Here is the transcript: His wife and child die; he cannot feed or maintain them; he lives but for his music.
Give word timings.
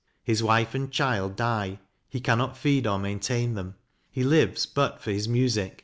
His 0.23 0.41
wife 0.41 0.73
and 0.73 0.89
child 0.91 1.35
die; 1.35 1.77
he 2.09 2.19
cannot 2.21 2.57
feed 2.57 2.87
or 2.87 2.97
maintain 2.97 3.53
them; 3.53 3.75
he 4.09 4.23
lives 4.23 4.65
but 4.65 4.99
for 4.99 5.11
his 5.11 5.29
music. 5.29 5.79